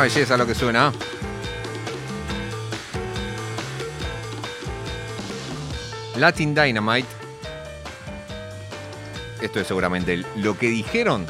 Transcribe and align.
Una 0.00 0.08
belleza 0.08 0.34
lo 0.38 0.46
que 0.46 0.54
suena. 0.54 0.90
Latin 6.16 6.54
Dynamite. 6.54 7.06
Esto 9.42 9.60
es 9.60 9.66
seguramente 9.66 10.24
lo 10.36 10.56
que 10.56 10.68
dijeron 10.68 11.26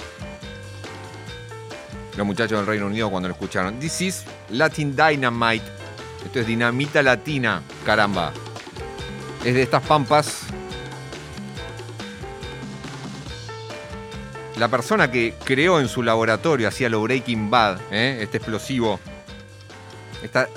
los 2.16 2.24
muchachos 2.24 2.58
del 2.58 2.66
Reino 2.68 2.86
Unido 2.86 3.10
cuando 3.10 3.28
lo 3.28 3.34
escucharon. 3.34 3.80
This 3.80 4.00
is 4.02 4.24
Latin 4.50 4.94
Dynamite. 4.94 5.64
Esto 6.24 6.38
es 6.38 6.46
dinamita 6.46 7.02
latina, 7.02 7.62
caramba. 7.84 8.32
Es 9.44 9.52
de 9.52 9.62
estas 9.62 9.82
pampas. 9.82 10.42
La 14.60 14.68
persona 14.68 15.10
que 15.10 15.32
creó 15.42 15.80
en 15.80 15.88
su 15.88 16.02
laboratorio, 16.02 16.68
hacía 16.68 16.90
lo 16.90 17.00
Breaking 17.00 17.48
Bad, 17.48 17.78
¿eh? 17.90 18.18
este 18.20 18.36
explosivo, 18.36 19.00
esta 20.22 20.48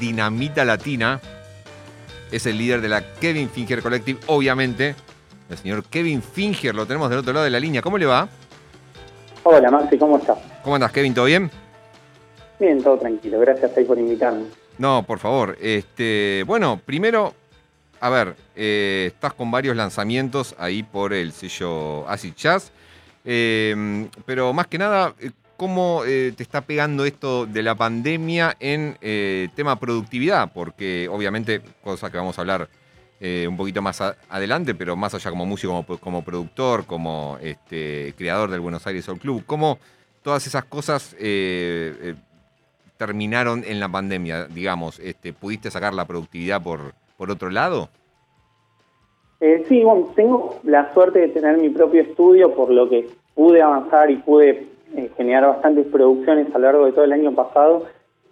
dinamita 0.00 0.64
latina, 0.64 1.20
es 2.30 2.46
el 2.46 2.56
líder 2.56 2.80
de 2.80 2.88
la 2.88 3.12
Kevin 3.20 3.50
Finger 3.50 3.82
Collective, 3.82 4.18
obviamente. 4.28 4.94
El 5.50 5.58
señor 5.58 5.84
Kevin 5.84 6.22
Finger, 6.22 6.74
lo 6.74 6.86
tenemos 6.86 7.10
del 7.10 7.18
otro 7.18 7.34
lado 7.34 7.44
de 7.44 7.50
la 7.50 7.60
línea. 7.60 7.82
¿Cómo 7.82 7.98
le 7.98 8.06
va? 8.06 8.26
Hola 9.42 9.70
Maxi, 9.70 9.98
¿cómo 9.98 10.16
estás? 10.16 10.38
¿Cómo 10.62 10.76
andas, 10.76 10.90
Kevin? 10.90 11.12
¿Todo 11.12 11.26
bien? 11.26 11.50
Bien, 12.58 12.82
todo 12.82 12.96
tranquilo. 12.96 13.38
Gracias 13.40 13.76
ahí 13.76 13.84
por 13.84 13.98
invitarme. 13.98 14.44
No, 14.78 15.02
por 15.02 15.18
favor. 15.18 15.58
Este, 15.60 16.44
bueno, 16.46 16.80
primero, 16.82 17.34
a 18.00 18.08
ver, 18.08 18.36
eh, 18.56 19.10
estás 19.12 19.34
con 19.34 19.50
varios 19.50 19.76
lanzamientos 19.76 20.54
ahí 20.58 20.82
por 20.82 21.12
el 21.12 21.32
sello 21.32 22.08
Acid 22.08 22.32
Jazz. 22.36 22.72
Eh, 23.24 24.08
pero 24.26 24.52
más 24.52 24.66
que 24.66 24.78
nada, 24.78 25.14
eh, 25.20 25.30
¿cómo 25.56 26.02
te 26.04 26.42
está 26.42 26.62
pegando 26.62 27.04
esto 27.04 27.46
de 27.46 27.62
la 27.62 27.74
pandemia 27.74 28.56
en 28.58 28.96
tema 29.54 29.78
productividad? 29.78 30.52
Porque 30.52 31.08
obviamente, 31.08 31.62
cosa 31.82 32.10
que 32.10 32.16
vamos 32.16 32.36
a 32.38 32.40
hablar 32.40 32.68
un 33.20 33.56
poquito 33.56 33.80
más 33.80 34.00
adelante, 34.00 34.74
pero 34.74 34.96
más 34.96 35.14
allá 35.14 35.30
como 35.30 35.46
músico, 35.46 35.86
como, 36.00 36.24
productor, 36.24 36.84
como 36.84 37.38
este, 37.40 38.12
creador 38.18 38.50
del 38.50 38.58
Buenos 38.58 38.84
Aires 38.88 39.04
Soul 39.04 39.20
Club, 39.20 39.44
¿cómo 39.46 39.78
todas 40.22 40.44
esas 40.48 40.64
cosas 40.64 41.14
terminaron 42.96 43.62
en 43.64 43.78
la 43.78 43.88
pandemia, 43.88 44.46
digamos? 44.46 44.98
Este, 44.98 45.32
¿Pudiste 45.32 45.70
sacar 45.70 45.94
la 45.94 46.04
productividad 46.04 46.60
por, 46.60 46.94
por 47.16 47.30
otro 47.30 47.50
lado? 47.50 47.88
Eh, 49.42 49.64
sí, 49.68 49.82
bueno, 49.84 50.08
tengo 50.14 50.60
la 50.62 50.94
suerte 50.94 51.18
de 51.18 51.28
tener 51.28 51.58
mi 51.58 51.68
propio 51.68 52.00
estudio, 52.02 52.54
por 52.54 52.70
lo 52.70 52.88
que 52.88 53.08
pude 53.34 53.60
avanzar 53.60 54.10
y 54.10 54.16
pude 54.16 54.68
eh, 54.96 55.10
generar 55.16 55.46
bastantes 55.46 55.86
producciones 55.88 56.46
a 56.54 56.58
lo 56.58 56.66
largo 56.66 56.86
de 56.86 56.92
todo 56.92 57.04
el 57.04 57.12
año 57.12 57.34
pasado, 57.34 57.84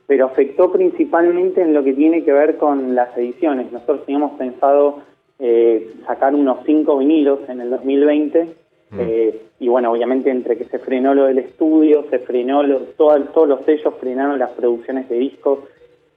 pero 0.07 0.27
afectó 0.27 0.73
principalmente 0.73 1.61
en 1.61 1.75
lo 1.75 1.85
que 1.85 1.93
tiene 1.93 2.25
que 2.25 2.33
ver 2.33 2.57
con 2.57 2.95
las 2.95 3.15
ediciones. 3.19 3.71
Nosotros 3.71 4.07
teníamos 4.07 4.39
pensado 4.39 5.01
eh, 5.39 5.95
sacar 6.07 6.35
unos 6.35 6.61
cinco 6.65 6.97
vinilos 6.99 7.41
en 7.49 7.61
el 7.61 7.71
2020 7.71 8.61
Mm. 8.91 8.99
Eh, 9.01 9.41
y 9.61 9.69
bueno, 9.69 9.93
obviamente 9.93 10.31
entre 10.31 10.57
que 10.57 10.65
se 10.65 10.79
frenó 10.79 11.15
lo 11.15 11.27
del 11.27 11.39
estudio, 11.39 12.05
se 12.11 12.19
frenó 12.19 12.63
lo, 12.63 12.81
todos 12.97 13.49
los 13.49 13.65
sellos 13.65 13.95
frenaron 14.01 14.39
las 14.39 14.51
producciones 14.51 15.09
de 15.09 15.17
discos 15.17 15.61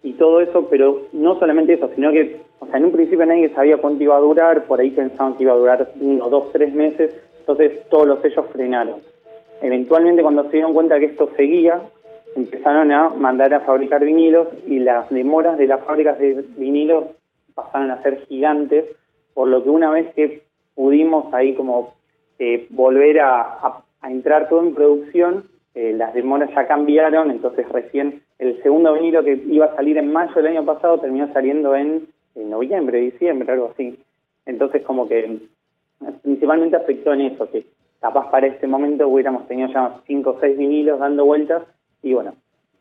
y 0.03 0.13
todo 0.13 0.41
eso, 0.41 0.67
pero 0.69 1.07
no 1.13 1.39
solamente 1.39 1.73
eso, 1.73 1.89
sino 1.95 2.11
que, 2.11 2.41
o 2.59 2.67
sea, 2.67 2.77
en 2.77 2.85
un 2.85 2.91
principio 2.91 3.25
nadie 3.25 3.49
sabía 3.49 3.77
cuánto 3.77 4.03
iba 4.03 4.17
a 4.17 4.19
durar, 4.19 4.65
por 4.65 4.79
ahí 4.79 4.91
pensaban 4.91 5.35
que 5.35 5.43
iba 5.43 5.53
a 5.53 5.57
durar 5.57 5.91
uno, 5.99 6.29
dos, 6.29 6.51
tres 6.51 6.73
meses, 6.73 7.15
entonces 7.39 7.87
todos 7.89 8.07
los 8.07 8.21
sellos 8.21 8.45
frenaron. 8.51 8.99
Eventualmente 9.61 10.21
cuando 10.21 10.43
se 10.43 10.51
dieron 10.57 10.73
cuenta 10.73 10.99
que 10.99 11.05
esto 11.05 11.29
seguía, 11.37 11.81
empezaron 12.35 12.91
a 12.91 13.09
mandar 13.09 13.53
a 13.53 13.61
fabricar 13.61 14.03
vinilos 14.03 14.47
y 14.67 14.79
las 14.79 15.09
demoras 15.09 15.57
de 15.57 15.67
las 15.67 15.83
fábricas 15.85 16.19
de 16.19 16.43
vinilos 16.57 17.05
pasaron 17.53 17.91
a 17.91 18.01
ser 18.01 18.25
gigantes, 18.27 18.85
por 19.33 19.47
lo 19.47 19.63
que 19.63 19.69
una 19.69 19.89
vez 19.91 20.13
que 20.15 20.43
pudimos 20.75 21.33
ahí 21.33 21.53
como 21.53 21.93
eh, 22.39 22.67
volver 22.71 23.19
a, 23.21 23.83
entrar 24.03 24.49
todo 24.49 24.61
en 24.61 24.75
producción, 24.75 25.45
eh, 25.75 25.93
las 25.95 26.13
demoras 26.13 26.49
ya 26.53 26.67
cambiaron, 26.67 27.31
entonces 27.31 27.67
recién 27.69 28.22
el 28.39 28.61
segundo 28.61 28.93
vinilo 28.93 29.23
que 29.23 29.41
iba 29.47 29.67
a 29.67 29.75
salir 29.75 29.97
en 29.97 30.11
mayo 30.11 30.33
del 30.35 30.47
año 30.47 30.65
pasado 30.65 30.99
terminó 30.99 31.31
saliendo 31.33 31.75
en, 31.75 32.07
noviembre, 32.35 32.99
diciembre, 32.99 33.51
algo 33.51 33.71
así. 33.73 33.99
Entonces 34.45 34.81
como 34.83 35.07
que 35.07 35.39
principalmente 36.23 36.75
afectó 36.75 37.13
en 37.13 37.21
eso, 37.21 37.49
que 37.49 37.65
capaz 37.99 38.29
para 38.31 38.47
este 38.47 38.67
momento 38.67 39.07
hubiéramos 39.07 39.47
tenido 39.47 39.69
ya 39.69 39.99
cinco 40.07 40.31
o 40.31 40.39
seis 40.39 40.57
vinilos 40.57 40.99
dando 40.99 41.25
vueltas 41.25 41.63
y 42.01 42.13
bueno, 42.13 42.33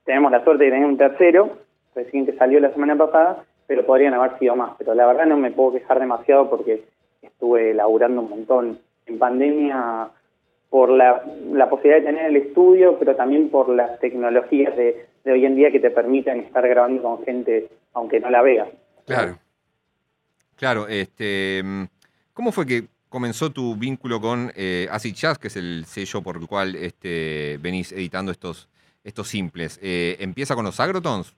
tenemos 0.04 0.32
la 0.32 0.42
suerte 0.42 0.64
de 0.64 0.70
tener 0.70 0.86
un 0.86 0.96
tercero, 0.96 1.50
recién 1.94 2.26
que 2.26 2.32
salió 2.32 2.58
la 2.58 2.72
semana 2.72 2.96
pasada, 2.96 3.44
pero 3.66 3.86
podrían 3.86 4.14
haber 4.14 4.38
sido 4.38 4.56
más. 4.56 4.72
Pero 4.78 4.94
la 4.94 5.06
verdad 5.06 5.26
no 5.26 5.36
me 5.36 5.52
puedo 5.52 5.72
quejar 5.72 6.00
demasiado 6.00 6.50
porque 6.50 6.82
estuve 7.22 7.72
laburando 7.74 8.22
un 8.22 8.30
montón 8.30 8.78
en 9.06 9.18
pandemia 9.18 10.08
por 10.70 10.88
la, 10.88 11.22
posibilidad 11.68 12.00
de 12.00 12.06
tener 12.06 12.26
el 12.26 12.36
estudio, 12.36 12.96
pero 12.98 13.14
también 13.14 13.50
por 13.50 13.68
las 13.68 14.00
tecnologías 14.00 14.74
de, 14.76 15.06
hoy 15.24 15.44
en 15.44 15.56
día 15.56 15.70
que 15.70 15.80
te 15.80 15.90
permiten 15.90 16.40
estar 16.40 16.66
grabando 16.66 17.02
con 17.02 17.24
gente 17.24 17.68
aunque 17.94 18.20
no 18.20 18.30
la 18.30 18.42
veas. 18.42 18.68
Claro. 19.06 19.38
Claro, 20.56 20.86
este, 20.88 21.62
¿cómo 22.32 22.52
fue 22.52 22.66
que 22.66 22.84
comenzó 23.08 23.50
tu 23.50 23.74
vínculo 23.74 24.20
con 24.20 24.52
eh, 24.56 24.86
Acid 24.90 25.14
Jazz, 25.14 25.38
que 25.38 25.48
es 25.48 25.56
el 25.56 25.84
sello 25.86 26.22
por 26.22 26.36
el 26.36 26.46
cual 26.46 26.76
este, 26.76 27.58
venís 27.60 27.92
editando 27.92 28.30
estos, 28.30 28.68
estos 29.02 29.28
simples? 29.28 29.80
Eh, 29.82 30.16
¿Empieza 30.20 30.54
con 30.54 30.64
los 30.64 30.78
agrotons? 30.78 31.34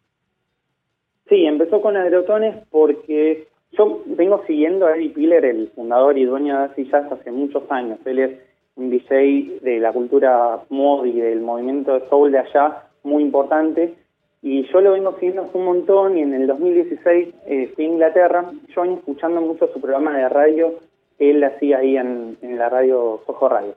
Sí, 1.29 1.47
empezó 1.47 1.81
con 1.81 1.97
agrotones 1.97 2.57
porque 2.71 3.49
yo 3.73 4.03
vengo 4.07 4.45
siguiendo 4.47 4.87
a 4.87 4.97
Eddie 4.97 5.11
Piller, 5.11 5.45
el 5.45 5.71
fundador 5.75 6.19
y 6.19 6.25
dueño 6.25 6.59
de 6.59 6.65
Acid 6.65 6.91
Jazz, 6.91 7.11
hace 7.11 7.31
muchos 7.33 7.63
años. 7.71 7.99
Él 8.05 8.19
es 8.19 8.41
un 8.77 8.91
DJ 8.91 9.61
de 9.63 9.81
la 9.81 9.93
cultura 9.93 10.61
mod 10.69 11.07
y 11.07 11.13
del 11.13 11.41
movimiento 11.41 11.99
de 11.99 12.09
soul 12.09 12.33
de 12.33 12.39
allá, 12.39 12.89
muy 13.05 13.23
importante. 13.23 13.95
Y 14.43 14.67
yo 14.71 14.81
lo 14.81 14.93
vengo 14.93 15.15
siguiendo 15.15 15.43
hace 15.43 15.57
un 15.57 15.65
montón 15.65 16.19
y 16.19 16.23
en 16.23 16.35
el 16.35 16.47
2016 16.47 17.35
eh, 17.47 17.73
fui 17.75 17.85
a 17.85 17.89
Inglaterra. 17.89 18.51
Yo 18.75 18.83
vengo 18.83 18.97
escuchando 18.97 19.41
mucho 19.41 19.69
su 19.73 19.81
programa 19.81 20.17
de 20.17 20.29
radio 20.29 20.75
que 21.19 21.31
él 21.31 21.43
hacía 21.45 21.79
ahí 21.79 21.97
en, 21.97 22.37
la 22.43 22.69
radio 22.69 23.21
Soho 23.25 23.49
Radio, 23.49 23.75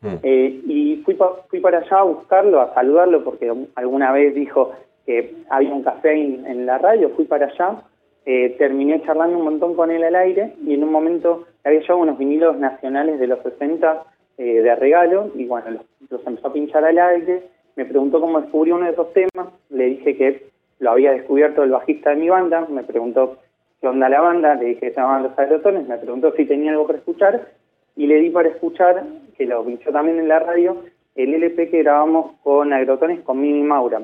mm. 0.00 0.06
eh, 0.22 0.60
y 0.66 1.02
fui, 1.04 1.16
fui 1.48 1.60
para 1.60 1.78
allá 1.78 1.98
a 1.98 2.04
buscarlo, 2.04 2.62
a 2.62 2.72
saludarlo, 2.72 3.22
porque 3.22 3.52
alguna 3.74 4.10
vez 4.10 4.34
dijo 4.34 4.72
que 5.04 5.34
había 5.50 5.74
un 5.74 5.82
café 5.82 6.14
en 6.14 6.64
la 6.64 6.78
radio. 6.78 7.10
Fui 7.10 7.26
para 7.26 7.46
allá 7.46 7.82
eh, 8.24 8.54
terminé 8.56 9.02
charlando 9.02 9.36
un 9.36 9.44
montón 9.44 9.74
con 9.74 9.90
él 9.90 10.04
al 10.04 10.14
aire 10.14 10.54
y 10.64 10.74
en 10.74 10.84
un 10.84 10.92
momento 10.92 11.44
había 11.64 11.80
llevado 11.80 12.02
unos 12.02 12.18
vinilos 12.18 12.56
nacionales 12.56 13.18
de 13.18 13.26
los 13.26 13.40
60 13.42 14.04
eh, 14.38 14.62
de 14.62 14.76
regalo 14.76 15.32
y 15.34 15.44
bueno, 15.46 15.80
los, 16.08 16.24
empezó 16.24 16.46
a 16.46 16.52
pinchar 16.52 16.84
al 16.84 16.98
aire, 16.98 17.42
me 17.76 17.84
preguntó 17.84 18.20
cómo 18.20 18.40
descubrió 18.40 18.76
uno 18.76 18.86
de 18.86 18.92
esos 18.92 19.12
temas, 19.12 19.48
le 19.70 19.84
dije 19.86 20.16
que 20.16 20.46
lo 20.78 20.90
había 20.90 21.12
descubierto 21.12 21.62
el 21.62 21.70
bajista 21.70 22.10
de 22.10 22.16
mi 22.16 22.28
banda, 22.28 22.66
me 22.68 22.82
preguntó 22.82 23.38
qué 23.80 23.88
onda 23.88 24.08
la 24.08 24.20
banda, 24.20 24.54
le 24.54 24.66
dije 24.66 24.80
que 24.80 24.90
se 24.90 24.96
llamaban 24.96 25.24
Los 25.24 25.38
Agrotones, 25.38 25.88
me 25.88 25.96
preguntó 25.96 26.32
si 26.32 26.44
tenía 26.44 26.72
algo 26.72 26.86
para 26.86 26.98
escuchar 26.98 27.48
y 27.96 28.06
le 28.06 28.16
di 28.16 28.30
para 28.30 28.48
escuchar, 28.48 29.04
que 29.36 29.46
lo 29.46 29.64
pinchó 29.64 29.90
también 29.92 30.18
en 30.18 30.28
la 30.28 30.38
radio, 30.38 30.76
el 31.14 31.34
LP 31.34 31.70
que 31.70 31.82
grabamos 31.82 32.32
con 32.42 32.72
Agrotones 32.72 33.20
con 33.20 33.40
Mimi 33.40 33.62
Maura. 33.62 34.02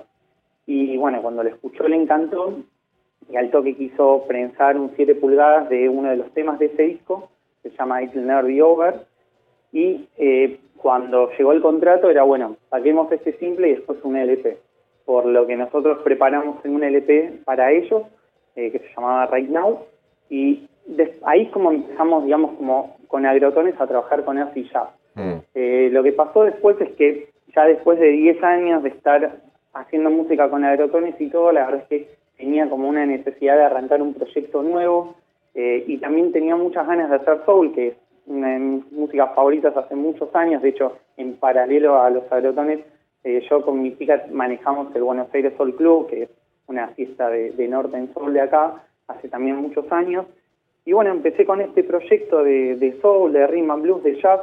Y 0.67 0.97
bueno, 0.99 1.23
cuando 1.23 1.43
lo 1.43 1.49
escuchó 1.49 1.89
le 1.89 1.97
encantó 1.97 2.59
y 3.31 3.37
al 3.37 3.51
toque 3.51 3.75
quiso 3.75 4.25
prensar 4.27 4.79
un 4.79 4.93
7 4.97 5.15
pulgadas 5.17 5.69
de 5.69 5.89
uno 5.89 6.11
de 6.11 6.17
los 6.17 6.33
temas 6.33 6.59
de 6.59 6.67
ese 6.67 6.83
disco, 6.83 7.31
se 7.63 7.71
llama 7.71 8.03
It'll 8.03 8.27
Never 8.27 8.63
Over, 8.63 8.95
y 9.73 10.09
eh, 10.17 10.59
cuando 10.77 11.31
llegó 11.37 11.53
el 11.53 11.63
contrato 11.63 12.09
era, 12.11 12.23
bueno, 12.23 12.57
saquemos 12.71 13.11
este 13.13 13.33
simple 13.39 13.69
y 13.69 13.75
después 13.75 13.99
un 14.03 14.17
LP, 14.17 14.59
por 15.05 15.27
lo 15.27 15.47
que 15.47 15.57
nosotros 15.57 15.99
preparamos 16.05 16.65
en 16.65 16.75
un 16.75 16.85
LP 16.85 17.41
para 17.45 17.73
ellos, 17.73 18.03
eh, 18.57 18.71
que 18.71 18.79
se 18.79 18.89
llamaba 18.95 19.27
Right 19.27 19.51
Now, 19.51 19.81
y 20.31 20.69
ahí 21.25 21.43
es 21.43 21.51
como 21.51 21.73
empezamos, 21.73 22.25
digamos, 22.25 22.57
como 22.57 22.97
con 23.09 23.27
agrotones 23.27 23.75
a 23.81 23.87
trabajar 23.87 24.25
con 24.25 24.39
Earth 24.39 24.57
y 24.57 24.69
Jazz. 24.69 24.89
Mm. 25.15 25.39
Eh, 25.55 25.89
lo 25.93 26.03
que 26.03 26.13
pasó 26.13 26.45
después 26.45 26.81
es 26.81 26.91
que 26.93 27.29
ya 27.55 27.65
después 27.65 27.99
de 27.99 28.09
10 28.09 28.43
años 28.43 28.83
de 28.83 28.91
estar 28.91 29.41
haciendo 29.75 30.11
música 30.11 30.49
con 30.49 30.65
agrotones 30.65 31.15
y 31.21 31.29
todo, 31.29 31.53
la 31.53 31.67
verdad 31.67 31.83
es 31.83 31.89
que 31.89 32.09
tenía 32.37 32.69
como 32.69 32.89
una 32.89 33.05
necesidad 33.05 33.57
de 33.57 33.65
arrancar 33.65 34.01
un 34.01 34.15
proyecto 34.15 34.63
nuevo 34.63 35.17
eh, 35.55 35.85
y 35.87 35.99
también 35.99 36.33
tenía 36.33 36.57
muchas 36.57 36.87
ganas 36.87 37.11
de 37.11 37.17
hacer 37.17 37.41
soul, 37.45 37.75
que 37.75 37.97
de 38.29 38.59
mis 38.59 38.93
músicas 38.93 39.35
favoritas 39.35 39.77
hace 39.77 39.95
muchos 39.95 40.35
años. 40.35 40.63
De 40.63 40.71
hecho, 40.71 40.99
en 41.17 41.37
paralelo 41.37 42.01
a 42.01 42.11
los 42.11 42.31
agrotones, 42.31 42.81
eh, 43.25 43.45
yo 43.49 43.63
con 43.63 43.83
mi 43.83 43.97
chica 43.97 44.27
manejamos 44.31 44.95
el 44.95 45.03
Buenos 45.03 45.29
Aires 45.35 45.55
Soul 45.57 45.75
Club, 45.75 46.09
que 46.09 46.23
es 46.25 46.31
una 46.67 46.89
fiesta 46.89 47.31
de, 47.31 47.69
norte 47.69 47.97
en 47.97 48.13
soul 48.13 48.35
de 48.35 48.43
acá, 48.43 48.85
hace 49.09 49.29
también 49.29 49.57
muchos 49.57 49.91
años. 49.91 50.27
Y 50.85 50.93
bueno, 50.93 51.11
empecé 51.11 51.45
con 51.45 51.61
este 51.61 51.83
proyecto 51.85 52.43
de, 52.43 52.99
soul, 53.01 53.33
de 53.33 53.47
rhythm 53.47 53.71
and 53.71 53.83
blues, 53.83 54.03
de 54.03 54.21
jazz, 54.21 54.41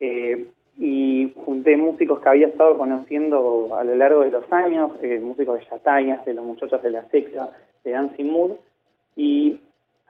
eh, 0.00 0.46
y 0.78 1.32
junté 1.44 1.76
músicos 1.76 2.20
que 2.20 2.28
había 2.28 2.46
estado 2.48 2.78
conociendo 2.78 3.76
a 3.76 3.84
lo 3.84 3.94
largo 3.94 4.20
de 4.20 4.30
los 4.30 4.50
años, 4.52 4.92
eh, 5.02 5.20
músicos 5.20 5.60
de 5.60 5.66
Yatayas, 5.66 6.24
de 6.24 6.34
los 6.34 6.44
muchachos 6.44 6.82
de 6.82 6.90
la 6.90 7.04
secta, 7.10 7.50
de 7.84 7.90
Dancing 7.92 8.30
Mood, 8.30 8.52
y 9.14 9.60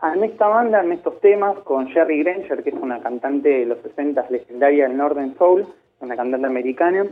armé 0.01 0.27
esta 0.27 0.49
banda, 0.49 0.81
armé 0.81 0.97
estos 0.97 1.21
temas 1.21 1.59
con 1.61 1.89
Jerry 1.89 2.23
Granger, 2.23 2.63
que 2.63 2.71
es 2.71 2.77
una 2.77 3.01
cantante 3.01 3.49
de 3.49 3.67
los 3.67 3.79
60 3.81 4.27
legendaria 4.31 4.89
del 4.89 4.97
Northern 4.97 5.37
Soul, 5.37 5.67
una 6.01 6.17
cantante 6.17 6.47
americana, 6.47 7.07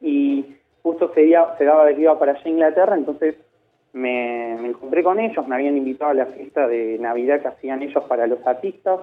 y 0.00 0.56
justo 0.82 1.12
se, 1.14 1.28
daba 1.28 1.84
de 1.84 1.94
que 1.94 2.02
iba 2.02 2.18
para 2.18 2.32
allá 2.32 2.48
Inglaterra, 2.48 2.96
entonces 2.96 3.36
me, 3.92 4.54
encontré 4.66 5.02
con 5.02 5.20
ellos, 5.20 5.46
me 5.46 5.54
habían 5.54 5.76
invitado 5.76 6.12
a 6.12 6.14
la 6.14 6.26
fiesta 6.26 6.66
de 6.66 6.98
Navidad 6.98 7.40
que 7.40 7.48
hacían 7.48 7.82
ellos 7.82 8.04
para 8.04 8.26
los 8.26 8.44
artistas. 8.46 9.00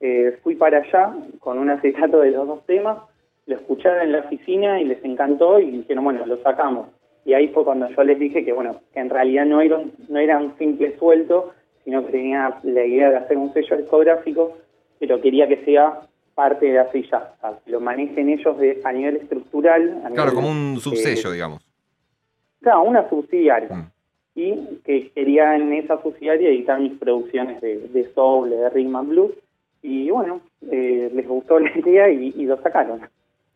Eh, 0.00 0.38
fui 0.42 0.56
para 0.56 0.78
allá 0.78 1.14
con 1.38 1.58
un 1.58 1.70
acetato 1.70 2.20
de 2.20 2.32
los 2.32 2.46
dos 2.46 2.66
temas, 2.66 2.98
lo 3.46 3.54
escucharon 3.54 4.02
en 4.02 4.12
la 4.12 4.20
oficina 4.20 4.80
y 4.80 4.84
les 4.84 5.04
encantó 5.04 5.60
y 5.60 5.70
dijeron, 5.70 6.04
bueno, 6.04 6.26
lo 6.26 6.36
sacamos. 6.38 6.88
Y 7.24 7.34
ahí 7.34 7.48
fue 7.48 7.64
cuando 7.64 7.88
yo 7.88 8.02
les 8.02 8.18
dije 8.18 8.44
que, 8.44 8.52
bueno, 8.52 8.80
que 8.92 8.98
en 8.98 9.10
realidad 9.10 9.46
no 9.46 9.60
era, 9.60 9.80
no 10.08 10.18
era 10.18 10.38
un 10.38 10.58
simple 10.58 10.96
suelto, 10.98 11.52
sino 11.84 12.04
que 12.06 12.12
tenía 12.12 12.58
la 12.62 12.84
idea 12.84 13.10
de 13.10 13.16
hacer 13.16 13.36
un 13.36 13.52
sello 13.52 13.76
discográfico, 13.76 14.58
pero 14.98 15.20
quería 15.20 15.48
que 15.48 15.64
sea 15.64 16.00
parte 16.34 16.66
de 16.66 16.78
así 16.78 17.06
ya, 17.10 17.34
que 17.64 17.70
lo 17.70 17.80
manejen 17.80 18.30
ellos 18.30 18.58
de, 18.58 18.80
a 18.84 18.92
nivel 18.92 19.16
estructural. 19.16 20.02
claro, 20.14 20.34
como 20.34 20.50
un 20.50 20.78
subsello, 20.80 21.30
digamos. 21.32 21.62
Claro, 22.60 22.82
una 22.82 23.08
subsidiaria. 23.08 23.74
Mm 23.74 23.90
y 24.34 24.80
que 24.84 25.10
quería 25.14 25.56
en 25.56 25.72
esa 25.72 26.00
subsidiaria 26.02 26.48
editar 26.48 26.80
mis 26.80 26.98
producciones 26.98 27.60
de, 27.60 27.88
de 27.88 28.12
soul, 28.14 28.50
de 28.50 28.70
rhythm 28.70 28.96
and 28.96 29.08
blues, 29.10 29.32
y 29.82 30.10
bueno, 30.10 30.40
eh, 30.70 31.10
les 31.12 31.26
gustó 31.26 31.58
la 31.58 31.76
idea 31.76 32.08
y, 32.08 32.30
lo 32.44 32.60
sacaron. 32.62 33.00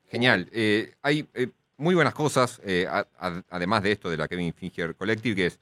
Genial. 0.08 0.48
Eh, 0.52 0.92
hay 1.02 1.26
eh, 1.34 1.48
muy 1.76 1.94
buenas 1.94 2.14
cosas, 2.14 2.60
además 3.48 3.82
de 3.82 3.92
esto 3.92 4.10
de 4.10 4.16
la 4.16 4.28
Kevin 4.28 4.52
Finger 4.52 4.94
Collective, 4.94 5.36
que 5.36 5.46
es 5.46 5.58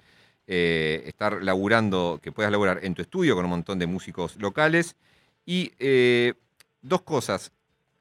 estar 0.46 1.42
laburando, 1.42 2.20
que 2.22 2.32
puedas 2.32 2.52
laburar 2.52 2.80
en 2.82 2.94
tu 2.94 3.02
estudio 3.02 3.34
con 3.34 3.44
un 3.44 3.50
montón 3.50 3.78
de 3.78 3.86
músicos 3.86 4.36
locales. 4.36 4.96
Y 5.46 5.72
dos 6.82 7.02
cosas. 7.02 7.52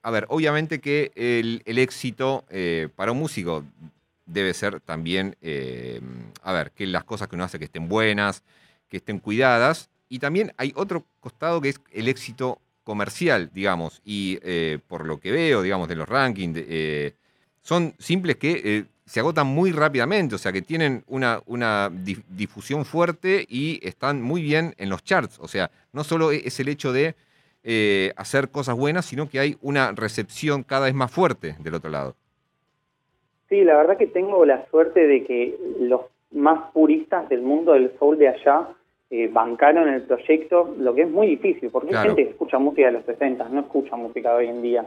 A 0.01 0.11
ver, 0.11 0.25
obviamente 0.29 0.79
que 0.79 1.11
el, 1.15 1.77
éxito 1.77 2.45
para 2.95 3.11
un 3.11 3.19
músico 3.19 3.63
debe 4.25 4.53
ser 4.53 4.79
también, 4.79 5.35
eh, 5.41 6.01
a 6.41 6.53
ver, 6.53 6.71
que 6.71 6.87
las 6.87 7.03
cosas 7.03 7.27
que 7.27 7.35
uno 7.35 7.43
hace 7.43 7.59
que 7.59 7.65
estén 7.65 7.87
buenas, 7.87 8.43
que 8.89 8.97
estén 8.97 9.19
cuidadas. 9.19 9.89
Y 10.09 10.19
también 10.19 10.53
hay 10.57 10.73
otro 10.75 11.05
costado 11.19 11.61
que 11.61 11.69
es 11.69 11.81
el 11.91 12.07
éxito 12.07 12.59
comercial, 12.83 13.49
digamos. 13.53 14.01
Y 14.05 14.39
eh, 14.43 14.79
por 14.87 15.05
lo 15.05 15.19
que 15.19 15.31
veo, 15.31 15.61
digamos, 15.61 15.87
de 15.87 15.95
los 15.95 16.07
rankings, 16.07 16.59
eh, 16.67 17.15
son 17.61 17.95
simples 17.97 18.37
que 18.37 18.85
se 19.05 19.19
agotan 19.19 19.47
muy 19.47 19.71
rápidamente, 19.71 20.35
o 20.35 20.37
sea, 20.37 20.51
que 20.51 20.61
tienen 20.61 21.03
una, 21.07 21.41
una 21.45 21.89
difusión 21.91 22.85
fuerte 22.85 23.45
y 23.47 23.79
están 23.85 24.21
muy 24.21 24.41
bien 24.41 24.73
en 24.77 24.89
los 24.89 25.03
charts. 25.03 25.39
O 25.39 25.47
sea, 25.47 25.71
no 25.91 26.03
solo 26.03 26.31
e-, 26.31 26.41
es 26.45 26.59
el 26.59 26.69
hecho 26.69 26.93
de 26.93 27.15
hacer 28.17 28.49
cosas 28.49 28.75
buenas, 28.75 29.05
sino 29.05 29.29
que 29.29 29.39
hay 29.39 29.55
una 29.61 29.93
recepción 29.93 30.63
cada 30.63 30.87
vez 30.87 30.93
más 30.93 31.09
fuerte 31.09 31.55
del 31.59 31.75
otro 31.75 31.89
lado. 31.89 32.15
Sí, 33.47 33.63
la 33.63 33.77
verdad 33.77 33.97
que 33.97 34.07
tengo 34.07 34.45
la 34.45 34.65
suerte 34.69 35.07
de 35.07 35.23
que 35.23 35.55
los 35.79 36.01
más 36.31 36.71
puristas 36.71 37.29
del 37.29 37.41
mundo 37.41 37.73
del 37.73 37.91
soul 37.99 38.17
de 38.17 38.29
allá 38.29 38.69
eh, 39.09 39.29
bancaron 39.31 39.87
el 39.89 40.01
proyecto, 40.01 40.73
lo 40.79 40.95
que 40.95 41.03
es 41.03 41.09
muy 41.09 41.27
difícil, 41.27 41.69
porque 41.69 41.95
hay 41.95 42.07
gente 42.07 42.23
que 42.23 42.29
escucha 42.31 42.57
música 42.57 42.87
de 42.87 42.93
los 42.93 43.05
60, 43.05 43.47
no 43.49 43.59
escucha 43.61 43.95
música 43.95 44.31
de 44.31 44.35
hoy 44.37 44.47
en 44.47 44.61
día. 44.63 44.85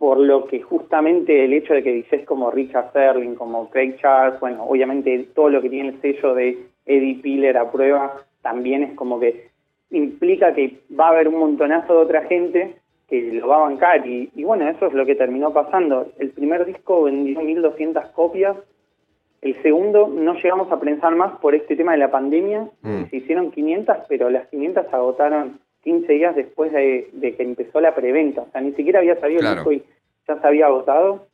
Por 0.00 0.18
lo 0.18 0.46
que 0.46 0.62
justamente 0.62 1.44
el 1.44 1.52
hecho 1.52 1.74
de 1.74 1.82
que 1.82 1.92
dices 1.92 2.24
como 2.24 2.50
Richard 2.50 2.90
Serling, 2.92 3.34
como 3.34 3.68
Craig 3.68 3.98
Charles, 4.00 4.40
bueno, 4.40 4.64
obviamente 4.64 5.28
todo 5.34 5.50
lo 5.50 5.60
que 5.60 5.68
tiene 5.68 5.90
el 5.90 6.00
sello 6.00 6.34
de 6.34 6.58
Eddie 6.86 7.20
Piller 7.22 7.58
a 7.58 7.70
prueba, 7.70 8.16
también 8.40 8.82
es 8.82 8.94
como 8.94 9.20
que 9.20 9.50
implica 9.90 10.54
que 10.54 10.78
va 10.98 11.08
a 11.08 11.10
haber 11.10 11.28
un 11.28 11.38
montonazo 11.38 11.92
de 11.92 12.00
otra 12.00 12.22
gente 12.22 12.76
que 13.08 13.20
lo 13.34 13.48
va 13.48 13.56
a 13.56 13.68
bancar 13.68 14.06
y, 14.06 14.30
bueno, 14.42 14.66
eso 14.70 14.86
es 14.86 14.94
lo 14.94 15.04
que 15.04 15.16
terminó 15.16 15.52
pasando. 15.52 16.12
El 16.18 16.30
primer 16.30 16.64
disco 16.64 17.02
vendió 17.02 17.40
1.200 17.40 18.12
copias, 18.12 18.56
el 19.42 19.60
segundo 19.62 20.08
no 20.08 20.34
llegamos 20.34 20.72
a 20.72 20.80
pensar 20.80 21.14
más 21.14 21.38
por 21.40 21.54
este 21.54 21.76
tema 21.76 21.92
de 21.92 21.98
la 21.98 22.10
pandemia, 22.10 22.70
mm. 22.82 23.10
se 23.10 23.16
hicieron 23.16 23.50
500, 23.50 23.96
pero 24.08 24.30
las 24.30 24.48
500 24.48 24.86
se 24.88 24.96
agotaron 24.96 25.60
15 25.82 26.12
días 26.12 26.36
después 26.36 26.72
de, 26.72 27.10
que 27.20 27.42
empezó 27.42 27.80
la 27.80 27.94
preventa, 27.94 28.42
o 28.42 28.50
sea, 28.50 28.60
ni 28.60 28.72
siquiera 28.72 29.00
había 29.00 29.18
salido 29.18 29.40
el 29.40 29.54
disco 29.54 29.72
y 29.72 29.82
ya 30.28 30.40
se 30.40 30.46
había 30.46 30.66
agotado. 30.66 31.26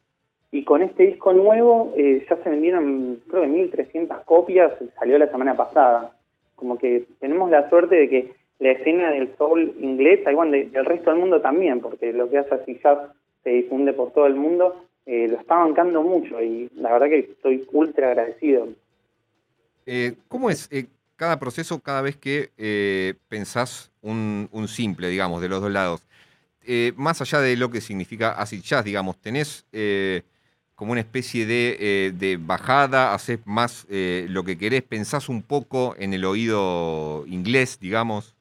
Y 0.52 0.64
con 0.64 0.82
este 0.82 1.06
disco 1.06 1.32
nuevo 1.32 1.93
eh, 1.96 2.25
ya 2.31 2.37
se 2.37 2.48
vendieron, 2.48 3.20
creo 3.28 3.43
que 3.43 3.48
1.300 3.48 4.25
copias, 4.25 4.72
salió 4.98 5.19
la 5.19 5.28
semana 5.28 5.56
pasada. 5.56 6.12
Como 6.54 6.78
que 6.78 7.04
tenemos 7.19 7.50
la 7.50 7.69
suerte 7.69 7.96
de 7.96 8.08
que 8.08 8.34
la 8.58 8.70
escena 8.70 9.10
del 9.10 9.37
soul 9.37 9.75
inglés, 9.81 10.20
igual 10.31 10.50
del 10.50 10.84
resto 10.84 11.10
del 11.10 11.20
mundo 11.20 11.40
también, 11.40 11.81
porque 11.81 12.12
lo 12.12 12.31
que 12.31 12.38
hace 12.38 12.54
así 12.54 12.81
jazz 12.82 12.98
se 13.44 13.50
difunde 13.50 13.93
por 13.93 14.12
todo 14.12 14.26
el 14.26 14.34
mundo, 14.34 14.87
eh, 15.04 15.28
lo 15.28 15.38
está 15.38 15.56
bancando 15.56 16.02
mucho 16.02 16.43
y 16.43 16.69
la 16.75 16.93
verdad 16.93 17.08
que 17.08 17.19
estoy 17.20 17.66
ultra 17.72 18.08
agradecido. 18.08 18.69
Eh, 19.87 20.14
¿Cómo 20.26 20.50
es 20.50 20.69
eh, 20.72 20.87
cada 21.14 21.38
proceso 21.38 21.78
cada 21.81 22.02
vez 22.02 22.16
que 22.16 23.14
pensás 23.28 23.93
un, 24.06 24.69
simple, 24.69 25.08
digamos, 25.08 25.43
de 25.43 25.49
los 25.49 25.61
dos 25.61 25.70
lados? 25.70 26.03
más 26.97 27.20
allá 27.20 27.41
de 27.41 27.56
lo 27.56 27.70
que 27.70 27.81
significa 27.81 28.32
acid 28.32 28.61
jazz, 28.61 28.85
digamos, 28.85 29.17
¿tenés 29.19 29.64
como 30.75 30.91
una 30.91 31.00
especie 31.00 31.47
de, 31.47 32.12
de 32.12 32.38
bajada, 32.41 33.14
haces 33.14 33.38
más 33.47 33.87
lo 33.88 34.43
que 34.43 34.58
querés, 34.58 34.82
pensás 34.82 35.29
un 35.29 35.43
poco 35.43 35.94
en 35.97 36.12
el 36.12 36.25
oído 36.25 37.25
inglés, 37.29 37.79
digamos? 37.81 38.37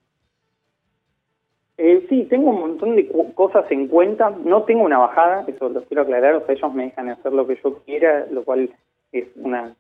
Eh, 1.77 2.05
sí, 2.07 2.25
tengo 2.29 2.51
un 2.51 2.59
montón 2.61 2.95
de 2.95 3.09
cosas 3.33 3.69
en 3.69 3.87
cuenta. 3.87 4.31
No 4.43 4.63
tengo 4.63 4.83
una 4.83 4.97
bajada, 4.97 5.45
eso 5.47 5.69
lo 5.69 5.83
quiero 5.83 6.03
aclarar. 6.03 6.35
O 6.35 6.45
sea, 6.45 6.55
ellos 6.55 6.73
me 6.73 6.85
dejan 6.85 7.09
hacer 7.09 7.33
lo 7.33 7.45
que 7.45 7.59
yo 7.61 7.79
quiera, 7.83 8.27
lo 8.31 8.43
cual 8.43 8.69
es 9.11 9.27
una, 9.35 9.75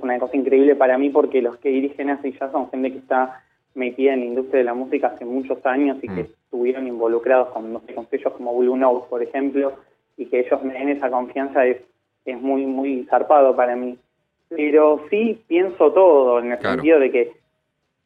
una 0.00 0.18
cosa 0.18 0.36
increíble 0.36 0.76
para 0.76 0.98
mí 0.98 1.10
porque 1.10 1.42
los 1.42 1.56
que 1.58 1.70
dirigen 1.70 2.10
así 2.10 2.34
ya 2.38 2.50
son 2.50 2.70
gente 2.70 2.92
que 2.92 2.98
está 2.98 3.42
metida 3.74 4.14
en 4.14 4.20
la 4.20 4.26
industria 4.26 4.58
de 4.58 4.64
la 4.64 4.74
música 4.74 5.08
hace 5.08 5.24
muchos 5.24 5.64
años 5.64 5.98
y 6.02 6.08
que 6.08 6.22
mm. 6.24 6.28
estuvieron 6.44 6.86
involucrados 6.86 7.48
con, 7.50 7.72
no 7.72 7.80
sé, 7.86 7.94
con 7.94 8.08
sellos 8.08 8.32
como 8.34 8.56
Blue 8.56 8.76
Note, 8.76 9.06
por 9.08 9.22
ejemplo, 9.22 9.72
y 10.16 10.26
que 10.26 10.40
ellos 10.40 10.62
me 10.62 10.74
den 10.74 10.90
esa 10.90 11.10
confianza 11.10 11.64
es, 11.66 11.78
es 12.24 12.40
muy, 12.40 12.66
muy 12.66 13.04
zarpado 13.08 13.54
para 13.54 13.76
mí. 13.76 13.96
Pero 14.48 15.04
sí 15.08 15.40
pienso 15.46 15.92
todo, 15.92 16.40
en 16.40 16.52
el 16.52 16.58
sentido 16.60 16.98
de 16.98 17.10
que 17.10 17.32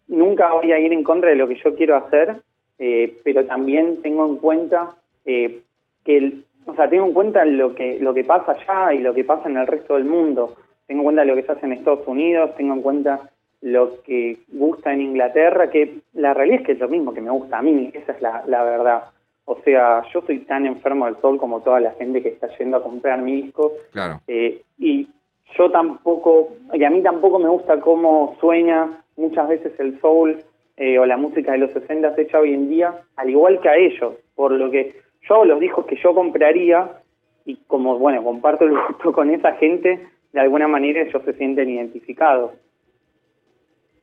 nunca 0.09 0.53
voy 0.53 0.73
a 0.73 0.79
ir 0.79 0.93
en 0.93 1.03
contra 1.03 1.31
de 1.31 1.37
lo 1.37 1.49
que 1.49 1.57
yo 1.57 1.75
quiero 1.75 1.97
hacer, 1.97 2.37
eh, 2.79 3.19
pero 3.25 3.47
también 3.47 4.03
tengo 4.03 4.27
en 4.27 4.37
cuenta 4.37 4.95
eh, 5.25 5.63
que, 6.05 6.41
o 6.67 6.75
sea, 6.75 6.89
tengo 6.89 7.07
en 7.07 7.13
cuenta 7.15 7.45
lo 7.45 7.75
que, 7.75 7.99
lo 7.99 8.13
que 8.13 8.25
pasa 8.25 8.53
allá 8.53 8.93
y 8.93 8.99
lo 8.99 9.15
que 9.15 9.25
pasa 9.25 9.49
en 9.49 9.57
el 9.57 9.67
resto 9.67 9.95
del 9.95 10.05
mundo. 10.05 10.57
Tengo 10.87 11.01
en 11.01 11.05
cuenta 11.05 11.25
lo 11.25 11.35
que 11.35 11.43
se 11.45 11.53
hace 11.53 11.67
en 11.67 11.73
Estados 11.73 12.07
Unidos, 12.07 12.55
tengo 12.57 12.75
en 12.75 12.83
cuenta 12.83 13.31
lo 13.65 14.03
que 14.03 14.37
gusta 14.53 14.93
en 14.93 15.01
Inglaterra, 15.01 15.71
que 15.71 16.01
la 16.13 16.35
realidad 16.35 16.61
es 16.61 16.67
que 16.67 16.73
es 16.73 16.79
lo 16.79 16.89
mismo 16.89 17.15
que 17.15 17.23
me 17.23 17.31
gusta 17.31 17.59
a 17.59 17.63
mí, 17.63 17.91
esa 17.95 18.13
es 18.13 18.21
la, 18.21 18.45
la 18.47 18.63
verdad. 18.63 19.05
O 19.47 19.57
sea, 19.65 20.03
yo 20.13 20.21
soy 20.21 20.41
tan 20.41 20.67
enfermo 20.67 21.07
del 21.07 21.17
sol 21.23 21.39
como 21.39 21.63
toda 21.63 21.81
la 21.81 21.93
gente 21.93 22.23
que 22.23 22.29
está 22.29 22.47
yendo 22.59 22.77
a 22.77 22.83
comprar 22.83 23.23
mi 23.23 23.41
disco. 23.41 23.73
Claro. 23.93 24.21
Eh, 24.29 24.61
y 24.79 25.09
yo 25.57 25.71
tampoco, 25.71 26.51
y 26.75 26.85
a 26.85 26.91
mí 26.91 27.03
tampoco 27.03 27.39
me 27.39 27.49
gusta 27.49 27.81
cómo 27.81 28.37
sueña 28.39 29.03
muchas 29.17 29.49
veces 29.49 29.73
el 29.79 29.99
soul 29.99 30.45
eh, 30.77 30.99
o 30.99 31.07
la 31.07 31.17
música 31.17 31.53
de 31.53 31.59
los 31.59 31.71
60 31.71 32.15
hecha 32.19 32.41
hoy 32.41 32.53
en 32.53 32.69
día, 32.69 32.95
al 33.17 33.31
igual 33.31 33.61
que 33.63 33.71
a 33.71 33.77
ellos, 33.77 34.13
por 34.35 34.53
lo 34.53 34.71
que 34.71 34.95
yo 35.27 35.43
los 35.47 35.59
discos 35.59 35.87
que 35.87 35.97
yo 35.97 36.15
compraría, 36.15 37.01
y 37.47 37.57
como, 37.67 37.99
bueno, 37.99 38.23
comparto 38.23 38.65
el 38.65 38.73
gusto 38.73 39.13
con 39.15 39.31
esa 39.31 39.53
gente, 39.53 40.07
de 40.35 40.41
alguna 40.41 40.69
manera 40.69 41.01
ellos 41.01 41.23
se 41.25 41.33
sienten 41.33 41.71
identificados. 41.71 42.53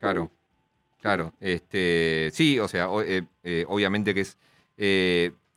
Claro, 0.01 0.29
claro. 0.99 1.31
Este, 1.39 2.29
sí, 2.33 2.59
o 2.59 2.67
sea, 2.67 2.89
eh, 3.05 3.21
eh, 3.43 3.65
obviamente 3.69 4.13
que 4.13 4.21
es 4.21 4.37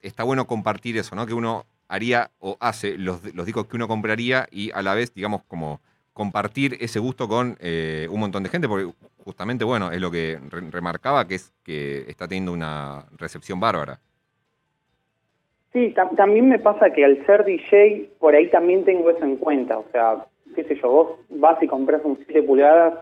está 0.00 0.22
bueno 0.22 0.46
compartir 0.46 0.96
eso, 0.98 1.16
¿no? 1.16 1.26
Que 1.26 1.34
uno 1.34 1.64
haría 1.88 2.30
o 2.38 2.56
hace 2.60 2.96
los, 2.96 3.34
los 3.34 3.46
discos 3.46 3.66
que 3.66 3.76
uno 3.76 3.88
compraría 3.88 4.46
y 4.50 4.70
a 4.72 4.82
la 4.82 4.94
vez, 4.94 5.12
digamos, 5.14 5.42
como 5.48 5.80
compartir 6.12 6.76
ese 6.80 7.00
gusto 7.00 7.26
con 7.26 7.56
un 7.58 8.20
montón 8.20 8.42
de 8.42 8.50
gente, 8.50 8.68
porque 8.68 8.92
justamente, 9.24 9.64
bueno, 9.64 9.90
es 9.90 10.00
lo 10.00 10.10
que 10.10 10.38
remarcaba, 10.70 11.26
que 11.26 11.36
es 11.36 11.52
que 11.64 12.04
está 12.06 12.28
teniendo 12.28 12.52
una 12.52 13.06
recepción 13.16 13.58
bárbara. 13.58 13.98
Sí, 15.74 15.92
también 16.16 16.48
me 16.48 16.60
pasa 16.60 16.90
que 16.90 17.04
al 17.04 17.26
ser 17.26 17.44
DJ, 17.44 18.12
por 18.20 18.36
ahí 18.36 18.48
también 18.48 18.84
tengo 18.84 19.10
eso 19.10 19.24
en 19.24 19.36
cuenta. 19.36 19.76
O 19.76 19.84
sea, 19.90 20.24
qué 20.54 20.62
sé 20.62 20.76
yo, 20.80 20.88
vos 20.88 21.08
vas 21.30 21.60
y 21.60 21.66
compras 21.66 22.00
un 22.04 22.16
7 22.16 22.44
pulgadas 22.44 22.94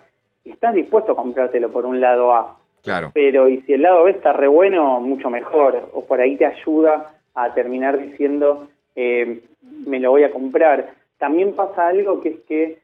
estás 0.45 0.75
dispuesto 0.75 1.13
a 1.13 1.17
comprártelo 1.17 1.71
por 1.71 1.87
un 1.87 2.01
lado 2.01 2.33
A. 2.33 2.59
Claro. 2.83 3.13
Pero 3.15 3.49
y 3.49 3.63
si 3.63 3.75
el 3.75 3.83
lado 3.83 4.05
B 4.05 4.11
está 4.11 4.33
re 4.33 4.49
bueno, 4.49 5.01
mucho 5.01 5.31
mejor. 5.31 5.91
O 5.93 6.05
por 6.05 6.21
ahí 6.21 6.37
te 6.37 6.47
ayuda 6.47 7.15
a 7.35 7.55
terminar 7.55 7.99
diciendo, 7.99 8.69
eh, 8.97 9.41
me, 9.87 10.01
lo 10.01 10.11
voy 10.11 10.25
a 10.25 10.33
comprar. 10.33 10.95
También 11.19 11.55
pasa 11.55 11.89
algo 11.89 12.21
que 12.21 12.29
es 12.31 12.41
que 12.49 12.79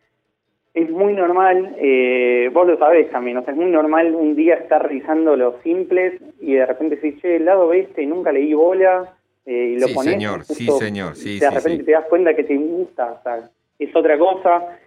es 0.75 0.91
muy 0.91 1.13
normal, 1.13 1.75
eh, 1.79 2.51
vos 2.53 2.67
lo 2.67 2.79
sabés 2.79 3.11
también, 3.11 3.39
o 3.39 3.43
sea, 3.43 3.53
es 3.53 3.59
muy 3.59 3.71
normal 3.71 4.15
un 4.15 4.37
día 4.37 4.55
estar 4.55 4.87
revisando 4.87 5.35
los 5.35 5.61
simples 5.63 6.21
y 6.41 6.55
de 6.55 6.67
repente 6.67 6.97
decís, 6.97 7.21
che, 7.21 7.37
el 7.37 7.47
lado 7.47 7.67
B 7.67 7.81
este 7.81 8.07
nunca 8.07 8.31
leí 8.31 8.55
bola, 8.55 9.13
eh, 9.45 9.73
y 9.75 9.81
lo 9.81 9.89
sí, 9.89 9.95
pones. 9.95 10.13
Señor, 10.13 10.45
sí, 10.45 10.67
señor, 10.79 11.17
sí, 11.17 11.41
De 11.41 11.51
repente 11.51 11.85
te 11.85 11.93
das 11.93 12.05
cuenta 12.05 12.35
que 12.35 12.45
te 12.45 12.57
gusta, 12.57 13.13
o 13.19 13.23
sea, 13.23 13.51
es 13.79 13.97
otra 13.97 14.19
cosa. 14.19 14.79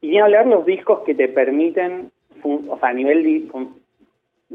Y 0.00 0.08
ni 0.08 0.18
hablar 0.18 0.46
los 0.46 0.64
discos 0.64 1.00
que 1.00 1.14
te 1.14 1.28
permiten, 1.28 2.10
o 2.42 2.78
sea, 2.78 2.88
a 2.88 2.92
nivel, 2.92 3.50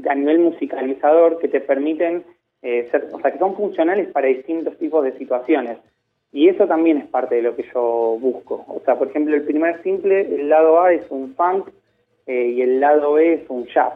a 0.10 0.16
nivel 0.16 0.40
musicalizador, 0.40 1.40
que 1.40 1.48
te 1.48 1.62
permiten 1.62 2.24
eh, 2.62 2.88
ser, 2.92 3.10
o 3.12 3.20
sea, 3.20 3.32
que 3.32 3.40
son 3.40 3.56
funcionales 3.56 4.08
para 4.10 4.28
distintos 4.28 4.78
tipos 4.78 5.04
de 5.04 5.18
situaciones. 5.18 5.78
Y 6.32 6.50
eso 6.50 6.68
también 6.68 6.98
es 6.98 7.08
parte 7.08 7.36
de 7.36 7.44
lo 7.44 7.56
que 7.56 7.64
yo 7.74 8.18
busco. 8.20 8.66
O 8.68 8.82
sea, 8.84 8.98
por 8.98 9.08
ejemplo, 9.08 9.36
el 9.36 9.44
primer 9.44 9.82
simple, 9.84 10.22
el 10.22 10.50
lado 10.50 10.82
A 10.82 10.92
es 10.92 11.06
un 11.10 11.34
funk 11.36 11.70
eh, 12.26 12.54
y 12.56 12.62
el 12.62 12.80
lado 12.80 13.14
B 13.14 13.34
es 13.34 13.50
un 13.50 13.66
jazz. 13.68 13.94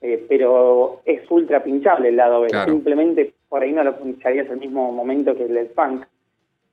Eh, 0.00 0.24
pero 0.28 1.00
es 1.04 1.30
ultra 1.30 1.62
pinchable 1.62 2.08
el 2.08 2.16
lado 2.16 2.40
B. 2.40 2.48
Simplemente 2.66 3.32
por 3.48 3.62
ahí 3.62 3.72
no 3.72 3.84
lo 3.84 3.96
pincharías 3.98 4.50
al 4.50 4.58
mismo 4.58 4.92
momento 4.92 5.36
que 5.36 5.44
el 5.44 5.54
del 5.54 5.68
funk. 5.68 6.04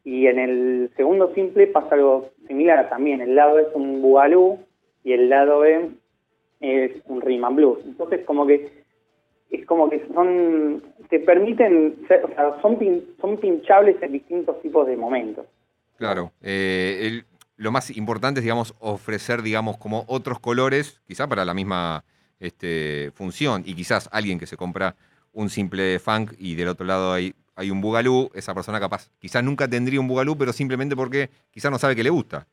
Y 0.04 0.28
en 0.28 0.40
el 0.40 0.92
segundo 0.98 1.34
simple 1.34 1.68
pasa 1.68 1.96
algo 1.96 2.32
similar 2.48 2.90
también. 2.90 3.22
El 3.22 3.36
lado 3.36 3.60
es 3.60 3.68
un 3.74 4.02
bugalú 4.02 4.60
y 5.04 5.14
el 5.14 5.30
lado 5.30 5.60
B 5.60 5.92
es 6.60 6.92
un 7.06 7.22
rhythm 7.22 7.56
blues. 7.56 7.80
Entonces, 7.86 8.26
como 8.26 8.46
que 8.46 8.84
es 9.50 9.66
como 9.66 9.90
que 9.90 10.06
son 10.14 10.84
te 11.10 11.20
permiten 11.20 12.06
ser, 12.08 12.26
o 12.26 12.28
sea, 12.30 12.60
son 12.62 12.80
son 13.22 13.38
pinchables 13.38 14.02
en 14.02 14.12
distintos 14.12 14.62
tipos 14.62 14.88
de 14.88 14.98
momentos. 14.98 15.46
Claro, 15.98 16.32
eh, 16.42 17.22
lo 17.56 17.72
más 17.72 17.96
importante 17.96 18.40
es 18.40 18.44
digamos 18.44 18.76
ofrecer 18.80 19.42
digamos 19.42 19.78
como 19.78 20.06
otros 20.08 20.40
colores, 20.40 21.02
quizá 21.08 21.28
para 21.28 21.46
la 21.46 21.54
misma 21.54 22.04
este, 22.40 23.12
función 23.14 23.64
y 23.66 23.76
quizás 23.76 24.10
alguien 24.12 24.40
que 24.40 24.48
se 24.48 24.58
compra 24.58 24.96
un 25.32 25.50
simple 25.50 26.00
funk 26.00 26.34
y 26.38 26.56
del 26.56 26.68
otro 26.68 26.86
lado 26.86 27.14
hay 27.14 27.34
hay 27.56 27.72
un 27.72 27.82
bugalú, 27.82 28.30
esa 28.34 28.54
persona 28.54 28.80
capaz 28.80 29.10
quizás 29.20 29.44
nunca 29.44 29.68
tendría 29.68 30.00
un 30.00 30.08
bugalú, 30.08 30.38
pero 30.38 30.54
simplemente 30.54 30.96
porque 30.96 31.30
quizás 31.52 31.72
no 31.72 31.78
sabe 31.78 31.96
que 31.96 32.04
le 32.04 32.10
gusta. 32.10 32.48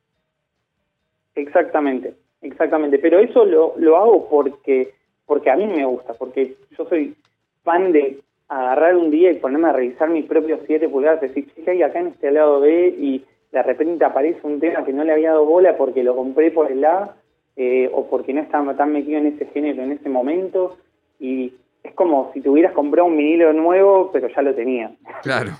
Exactamente, 1.34 2.14
exactamente, 2.42 2.98
pero 2.98 3.18
eso 3.18 3.44
lo, 3.44 3.74
lo 3.78 3.96
hago 3.96 4.28
porque 4.28 4.94
porque 5.30 5.48
a 5.48 5.54
mí 5.54 5.64
me 5.64 5.84
gusta, 5.84 6.12
porque 6.14 6.56
yo 6.76 6.86
soy 6.86 7.14
fan 7.62 7.92
de 7.92 8.18
agarrar 8.48 8.96
un 8.96 9.12
día 9.12 9.30
y 9.30 9.38
ponerme 9.38 9.68
a 9.68 9.72
revisar 9.72 10.10
mis 10.10 10.26
propios 10.26 10.58
7 10.66 10.88
pulgadas, 10.88 11.20
decir, 11.20 11.46
¿qué 11.52 11.70
hay 11.70 11.82
acá 11.84 12.00
en 12.00 12.08
este 12.08 12.32
lado 12.32 12.58
B? 12.58 12.96
Y 12.98 13.24
de 13.52 13.62
repente 13.62 14.04
aparece 14.04 14.40
un 14.42 14.58
tema 14.58 14.84
que 14.84 14.92
no 14.92 15.04
le 15.04 15.12
había 15.12 15.30
dado 15.30 15.44
bola 15.44 15.76
porque 15.76 16.02
lo 16.02 16.16
compré 16.16 16.50
por 16.50 16.72
el 16.72 16.84
A, 16.84 17.14
eh, 17.54 17.88
o 17.92 18.10
porque 18.10 18.32
no 18.32 18.40
estaba 18.40 18.76
tan 18.76 18.92
metido 18.92 19.18
en 19.18 19.26
ese 19.26 19.46
género 19.46 19.84
en 19.84 19.92
ese 19.92 20.08
momento, 20.08 20.76
y 21.20 21.52
es 21.82 21.94
como 21.94 22.30
si 22.34 22.40
tuvieras 22.40 22.72
comprado 22.72 23.08
un 23.08 23.16
vinilo 23.16 23.52
nuevo, 23.52 24.10
pero 24.12 24.28
ya 24.28 24.42
lo 24.42 24.54
tenía. 24.54 24.92
Claro, 25.22 25.52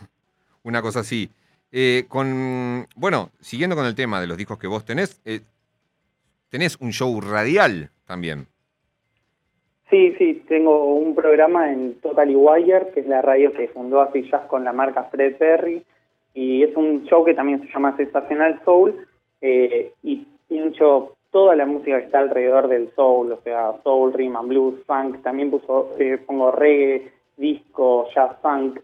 una 0.63 0.83
cosa 0.83 1.01
así. 1.01 1.31
Eh, 1.73 2.05
con, 2.09 2.87
bueno, 2.97 3.31
siguiendo 3.41 3.77
con 3.77 3.87
el 3.87 3.95
tema 3.95 4.21
de 4.21 4.27
los 4.27 4.37
discos 4.37 4.59
que 4.59 4.67
vos 4.67 4.85
tenés, 4.85 5.21
eh, 5.25 5.41
tenés 6.49 6.77
un 6.81 6.91
show 6.91 7.21
radial 7.21 7.91
también. 8.07 8.47
Sí, 9.89 10.15
sí, 10.19 10.45
tengo 10.49 10.95
un 10.95 11.15
programa 11.15 11.73
en 11.73 11.95
Totally 12.01 12.37
Wire, 12.37 12.93
que 12.95 13.01
es 13.01 13.07
la 13.07 13.23
radio 13.23 13.53
que 13.53 13.69
fundó 13.69 14.01
así 14.01 14.23
Jazz 14.31 14.47
con 14.47 14.65
la 14.65 14.73
marca 14.73 15.05
Fred 15.05 15.37
Perry, 15.37 15.83
y 16.33 16.63
es 16.63 16.77
un 16.77 17.05
show 17.07 17.25
que 17.25 17.35
también 17.35 17.61
se 17.61 17.73
llama 17.73 17.97
Sensacional 17.97 18.61
Soul, 18.65 19.07
eh, 19.41 19.93
y 20.03 20.27
pincho 20.49 21.17
toda 21.31 21.55
la 21.57 21.67
música 21.67 21.99
que 21.99 22.07
está 22.07 22.21
alrededor 22.21 22.69
del 22.69 22.91
soul, 22.95 23.33
o 23.33 23.41
sea, 23.43 23.73
soul, 23.83 24.13
rhythm 24.13 24.37
and 24.37 24.49
blues, 24.49 24.85
funk, 24.87 25.23
también 25.23 25.51
puso, 25.51 25.95
eh, 25.99 26.19
pongo 26.27 26.51
reggae, 26.51 27.13
disco, 27.37 28.09
jazz 28.15 28.37
funk, 28.43 28.81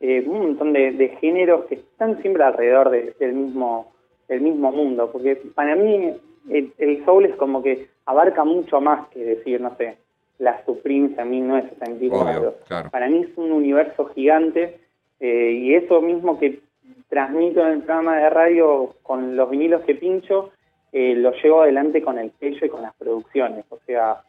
eh, 0.00 0.24
un 0.26 0.40
montón 0.40 0.72
de, 0.72 1.16
géneros 1.20 1.64
que 1.66 1.76
están 1.76 2.20
siempre 2.20 2.44
alrededor 2.44 2.90
del 2.90 3.32
mismo 3.32 3.92
del 4.28 4.40
mismo 4.40 4.72
mundo, 4.72 5.10
porque 5.12 5.36
para 5.54 5.76
mí 5.76 6.12
el, 6.50 6.72
el 6.78 7.04
soul 7.04 7.26
es 7.26 7.36
como 7.36 7.62
que 7.62 7.88
abarca 8.06 8.44
mucho 8.44 8.80
más 8.80 9.08
que 9.10 9.24
decir, 9.24 9.60
no 9.60 9.76
sé, 9.76 9.96
la 10.38 10.64
Supremes 10.64 11.18
a 11.18 11.24
mí 11.24 11.40
no 11.40 11.56
es 11.56 11.64
Para 12.90 13.08
mí 13.08 13.20
es 13.20 13.36
un 13.36 13.52
universo 13.52 14.06
gigante 14.14 14.78
eh, 15.20 15.50
y 15.52 15.74
eso 15.74 16.00
mismo 16.00 16.38
que 16.38 16.60
transmito 17.08 17.60
en 17.60 17.72
el 17.74 17.82
programa 17.82 18.16
de 18.16 18.30
radio 18.30 18.94
con 19.02 19.36
los 19.36 19.48
vinilos 19.48 19.82
que 19.82 19.94
pincho, 19.94 20.50
eh, 20.98 21.14
lo 21.14 21.30
llevo 21.32 21.60
adelante 21.60 22.00
con 22.00 22.18
el 22.18 22.32
sello 22.40 22.64
y 22.64 22.70
con 22.70 22.80
las 22.80 22.94
producciones. 22.94 23.66
O 23.68 23.78
sea, 23.84 24.22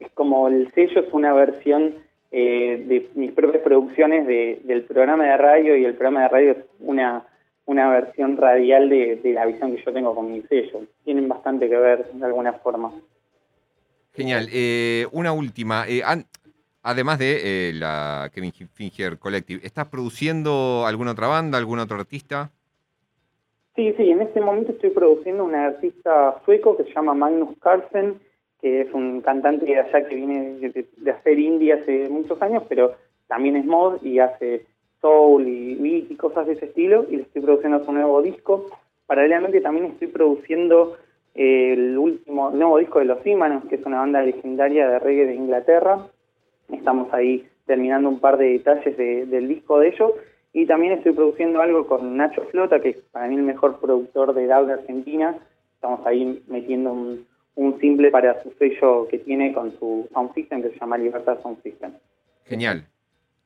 es 0.00 0.10
como 0.10 0.48
el 0.48 0.68
sello 0.74 1.02
es 1.02 1.12
una 1.12 1.32
versión 1.32 1.94
eh, 2.32 2.84
de 2.84 3.08
mis 3.14 3.30
propias 3.30 3.62
producciones 3.62 4.26
del 4.26 4.82
programa 4.86 5.22
de 5.24 5.36
radio 5.36 5.76
y 5.76 5.84
el 5.84 5.94
programa 5.94 6.22
de 6.22 6.28
radio 6.28 6.50
es 6.50 6.58
una, 6.80 7.24
una 7.66 7.88
versión 7.90 8.36
radial 8.36 8.88
de, 8.88 9.20
de 9.22 9.32
la 9.34 9.46
visión 9.46 9.76
que 9.76 9.84
yo 9.84 9.92
tengo 9.92 10.12
con 10.12 10.32
mi 10.32 10.42
sello. 10.42 10.80
Tienen 11.04 11.28
bastante 11.28 11.68
que 11.68 11.76
ver 11.76 12.04
de 12.12 12.26
alguna 12.26 12.54
forma. 12.54 12.92
Genial. 14.12 14.48
Eh, 14.52 15.06
una 15.12 15.30
última. 15.30 15.84
Eh, 15.86 16.02
además 16.82 17.20
de 17.20 17.70
la 17.74 18.28
Kevin 18.34 18.52
Finger 18.52 19.16
Collective, 19.16 19.64
¿estás 19.64 19.86
produciendo 19.86 20.86
alguna 20.88 21.12
otra 21.12 21.28
banda, 21.28 21.56
algún 21.56 21.78
otro 21.78 22.00
artista? 22.00 22.50
Sí, 23.76 23.94
sí, 23.96 24.10
en 24.10 24.20
este 24.20 24.40
momento 24.40 24.72
estoy 24.72 24.90
produciendo 24.90 25.44
un 25.44 25.54
artista 25.54 26.40
sueco 26.44 26.76
que 26.76 26.84
se 26.84 26.92
llama 26.92 27.14
Magnus 27.14 27.56
Carlsen, 27.60 28.20
que 28.60 28.82
es 28.82 28.92
un 28.92 29.20
cantante 29.20 29.64
de 29.64 29.78
allá 29.78 30.06
que 30.06 30.14
viene 30.14 30.58
de, 30.58 31.10
hacer 31.10 31.38
indie 31.38 31.72
hace 31.72 32.08
muchos 32.08 32.40
años, 32.42 32.64
pero 32.68 32.94
también 33.28 33.56
es 33.56 33.64
mod 33.64 34.02
y 34.02 34.18
hace 34.18 34.66
soul 35.00 35.46
y 35.46 35.76
beat 35.76 36.10
y 36.10 36.16
cosas 36.16 36.46
de 36.46 36.54
ese 36.54 36.66
estilo, 36.66 37.06
y 37.08 37.16
le 37.16 37.22
estoy 37.22 37.42
produciendo 37.42 37.84
su 37.84 37.92
nuevo 37.92 38.20
disco. 38.20 38.66
Paralelamente 39.06 39.60
también 39.60 39.86
estoy 39.86 40.08
produciendo 40.08 40.96
el 41.34 41.96
último 41.96 42.50
nuevo 42.50 42.78
disco 42.78 42.98
de 42.98 43.04
Los 43.06 43.24
Ímanos, 43.24 43.64
que 43.66 43.76
es 43.76 43.86
una 43.86 44.00
banda 44.00 44.22
legendaria 44.22 44.88
de 44.88 44.98
reggae 44.98 45.26
de 45.26 45.34
Inglaterra. 45.34 46.06
Estamos 46.70 47.12
ahí 47.14 47.46
terminando 47.66 48.08
un 48.08 48.18
par 48.18 48.36
de 48.36 48.50
detalles 48.50 48.96
del 48.96 49.48
disco 49.48 49.78
de 49.78 49.88
ellos. 49.88 50.12
Y 50.52 50.66
también 50.66 50.92
estoy 50.92 51.12
produciendo 51.12 51.60
algo 51.60 51.86
con 51.86 52.16
Nacho 52.16 52.42
Flota, 52.50 52.80
que 52.80 52.90
es 52.90 52.96
para 53.12 53.28
mí 53.28 53.36
el 53.36 53.42
mejor 53.42 53.78
productor 53.78 54.34
de 54.34 54.46
DAO 54.46 54.66
de 54.66 54.72
Argentina. 54.74 55.36
Estamos 55.74 56.04
ahí 56.06 56.42
metiendo 56.48 56.92
un, 56.92 57.26
simple 57.80 58.10
para 58.10 58.42
su 58.42 58.50
sello 58.58 59.06
que 59.08 59.18
tiene 59.18 59.52
con 59.52 59.78
su 59.78 60.08
sound 60.12 60.34
system, 60.34 60.62
que 60.62 60.70
se 60.70 60.78
llama 60.78 60.98
Libertad 60.98 61.38
Sound 61.42 61.62
System. 61.62 61.92
Genial, 62.46 62.84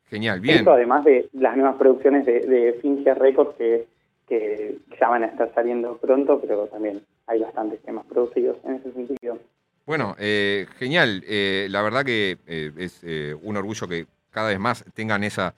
genial, 0.08 0.40
bien. 0.40 0.58
Esto 0.58 0.72
además 0.72 1.04
de 1.04 1.28
las 1.32 1.56
nuevas 1.56 1.76
producciones 1.76 2.24
de, 2.24 2.40
de 2.40 3.14
Records 3.14 3.56
que, 3.56 3.86
que 4.28 4.78
ya 5.00 5.08
van 5.08 5.24
a 5.24 5.26
estar 5.26 5.52
saliendo 5.54 5.96
pronto, 5.98 6.40
pero 6.40 6.66
también 6.68 7.02
hay 7.26 7.40
bastantes 7.40 7.82
temas 7.82 8.06
producidos 8.06 8.56
en 8.64 8.74
ese 8.74 8.92
sentido. 8.92 9.38
Bueno, 9.86 10.16
eh, 10.18 10.66
genial. 10.78 11.22
Eh, 11.26 11.66
la 11.70 11.82
verdad 11.82 12.04
que 12.04 12.38
eh, 12.46 12.70
es 12.78 13.02
un 13.42 13.56
orgullo 13.56 13.86
que 13.86 14.06
cada 14.30 14.48
vez 14.48 14.58
más 14.58 14.84
tengan 14.94 15.24
esa 15.24 15.54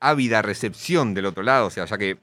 ávida 0.00 0.42
recepción 0.42 1.14
del 1.14 1.26
otro 1.26 1.42
lado. 1.42 1.66
O 1.66 1.70
sea, 1.70 1.84
ya 1.84 1.98
que, 1.98 2.18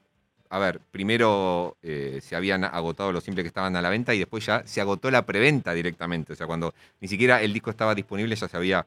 a 0.50 0.58
ver, 0.58 0.80
primero 0.90 1.76
se 1.82 2.36
habían 2.36 2.64
agotado 2.64 3.12
los 3.12 3.24
simples 3.24 3.44
que 3.44 3.48
estaban 3.48 3.76
a 3.76 3.82
la 3.82 3.90
venta 3.90 4.14
y 4.14 4.18
después 4.18 4.44
ya 4.44 4.62
se 4.66 4.80
agotó 4.80 5.10
la 5.10 5.24
preventa 5.24 5.72
directamente. 5.72 6.32
O 6.32 6.36
sea, 6.36 6.46
cuando 6.46 6.74
ni 7.00 7.08
siquiera 7.08 7.42
el 7.42 7.52
disco 7.52 7.70
estaba 7.70 7.94
disponible 7.94 8.36
ya 8.36 8.48
se 8.48 8.56
había 8.56 8.86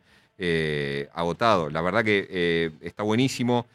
agotado. 1.14 1.70
La 1.70 1.82
verdad 1.82 2.04
que 2.04 2.72
está 2.82 3.04
buenísimo. 3.04 3.66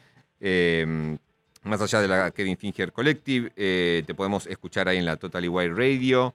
Más 1.66 1.80
allá 1.80 2.00
de 2.00 2.06
la 2.06 2.30
Kevin 2.30 2.56
Finger 2.56 2.92
Collective, 2.92 3.50
eh, 3.56 4.04
te 4.06 4.14
podemos 4.14 4.46
escuchar 4.46 4.88
ahí 4.88 4.98
en 4.98 5.04
la 5.04 5.16
Totally 5.16 5.48
Wild 5.48 5.76
Radio, 5.76 6.32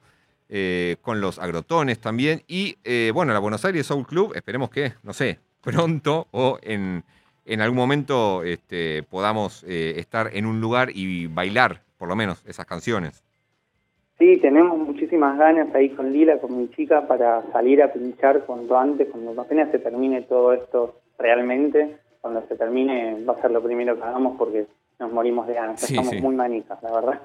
eh, 0.50 0.98
con 1.02 1.22
los 1.22 1.40
agrotones 1.40 2.00
también. 2.00 2.44
Y 2.50 2.78
eh, 2.84 3.12
bueno, 3.14 3.32
la 3.32 3.40
Buenos 3.40 3.64
Aires 3.64 3.88
Soul 3.88 4.06
Club, 4.06 4.34
esperemos 4.36 4.70
que, 4.70 4.94
no 5.04 5.14
sé, 5.14 5.40
pronto 5.62 6.28
o 6.32 6.60
en, 6.62 7.06
algún 7.62 7.78
momento 7.78 8.44
este, 8.44 9.04
podamos 9.04 9.64
estar 9.64 10.30
en 10.34 10.46
un 10.46 10.62
lugar 10.62 10.90
y 10.94 11.28
bailar, 11.28 11.82
por 11.98 12.08
lo 12.08 12.16
menos, 12.16 12.44
esas 12.46 12.66
canciones. 12.66 13.24
Sí, 14.20 14.38
tenemos 14.38 14.78
muchísimas 14.78 15.38
ganas 15.38 15.74
ahí 15.74 15.90
con 15.90 16.14
Lila, 16.14 16.38
con 16.40 16.56
mi 16.56 16.70
chica, 16.70 17.08
para 17.08 17.44
salir 17.52 17.82
a 17.82 17.92
pinchar 17.92 18.46
cuanto 18.46 18.78
antes, 18.78 19.08
cuando 19.12 19.42
apenas 19.42 19.72
se 19.72 19.80
termine 19.80 20.22
todo 20.22 20.54
esto 20.54 21.02
realmente. 21.18 21.98
Cuando 22.22 22.46
se 22.48 22.56
termine 22.56 23.24
va 23.28 23.34
a 23.34 23.42
ser 23.42 23.50
lo 23.50 23.64
primero 23.64 23.96
que 23.96 24.04
hagamos 24.04 24.38
porque 24.38 24.68
nos 25.00 25.12
morimos 25.12 25.48
de 25.48 25.56
ganas. 25.56 25.82
Estamos 25.82 26.22
muy 26.22 26.36
manitas, 26.36 26.78
la 26.84 26.92
verdad. 26.92 27.22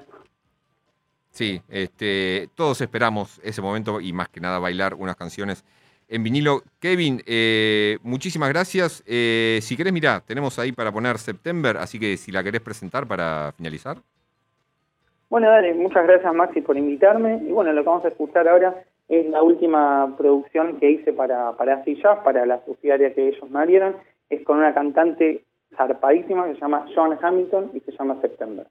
Sí, 1.29 1.61
este, 1.69 2.49
todos 2.55 2.81
esperamos 2.81 3.39
ese 3.43 3.61
momento 3.61 4.01
y 4.01 4.11
más 4.11 4.27
que 4.29 4.39
nada 4.39 4.57
bailar 4.57 4.95
unas 4.95 5.15
canciones 5.15 5.63
en 6.07 6.23
vinilo. 6.23 6.61
Kevin, 6.79 7.21
eh, 7.25 7.97
muchísimas 8.03 8.49
gracias. 8.49 9.03
Eh, 9.05 9.59
si 9.61 9.75
querés, 9.75 9.93
mirá, 9.93 10.21
tenemos 10.25 10.57
ahí 10.59 10.71
para 10.71 10.91
poner 10.91 11.17
September, 11.17 11.77
así 11.77 11.99
que 11.99 12.17
si 12.17 12.31
la 12.31 12.43
querés 12.43 12.61
presentar 12.61 13.07
para 13.07 13.51
finalizar. 13.57 13.97
Bueno, 15.29 15.49
dale, 15.49 15.73
muchas 15.73 16.07
gracias 16.07 16.33
Maxi 16.33 16.61
por 16.61 16.77
invitarme. 16.77 17.41
Y 17.47 17.51
bueno, 17.51 17.73
lo 17.73 17.81
que 17.81 17.89
vamos 17.89 18.05
a 18.05 18.09
escuchar 18.09 18.47
ahora 18.47 18.83
es 19.09 19.29
la 19.29 19.41
última 19.41 20.15
producción 20.17 20.79
que 20.79 20.91
hice 20.91 21.13
para, 21.13 21.53
para 21.53 21.83
Jazz, 21.85 22.19
para 22.23 22.45
la 22.45 22.63
subsidiaria 22.65 23.13
que 23.13 23.29
ellos 23.29 23.49
me 23.49 23.59
abrieron. 23.59 23.95
Es 24.29 24.43
con 24.43 24.57
una 24.57 24.73
cantante 24.73 25.43
zarpadísima 25.75 26.45
que 26.45 26.55
se 26.55 26.61
llama 26.61 26.85
John 26.95 27.17
Hamilton 27.21 27.71
y 27.73 27.79
se 27.81 27.91
llama 27.91 28.17
September. 28.21 28.65